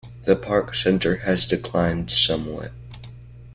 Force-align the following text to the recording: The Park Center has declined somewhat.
The 0.23 0.35
Park 0.35 0.73
Center 0.73 1.17
has 1.17 1.45
declined 1.45 2.09
somewhat. 2.09 2.71